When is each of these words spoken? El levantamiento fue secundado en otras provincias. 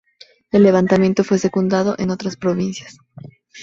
El 0.49 0.63
levantamiento 0.63 1.23
fue 1.23 1.37
secundado 1.37 1.93
en 1.99 2.09
otras 2.09 2.35
provincias. 2.35 2.97